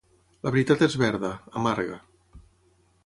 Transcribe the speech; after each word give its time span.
La 0.45 0.53
veritat 0.55 0.81
és 0.87 0.95
verda 1.03 1.31
(amarga) 1.61 1.99